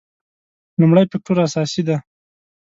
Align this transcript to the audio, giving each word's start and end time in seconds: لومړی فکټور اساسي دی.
لومړی 0.79 1.05
فکټور 1.11 1.37
اساسي 1.47 1.81
دی. 1.87 1.97